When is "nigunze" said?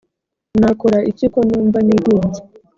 1.87-2.41